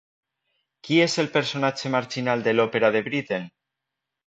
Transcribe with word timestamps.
Qui 0.87 0.97
és 1.03 1.17
el 1.25 1.29
personatge 1.35 1.93
marginal 1.97 2.43
de 2.49 2.57
l'òpera 2.57 2.93
de 2.99 3.05
Britten? 3.11 3.49